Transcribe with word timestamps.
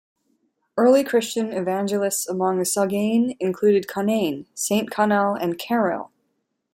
Early 0.77 1.03
Christian 1.03 1.53
evangelists 1.53 2.27
among 2.27 2.57
the 2.57 2.63
Soghain 2.65 3.37
included 3.39 3.85
Conainne, 3.87 4.47
Saint 4.55 4.89
Connell 4.89 5.35
and 5.35 5.59
Kerrill. 5.59 6.09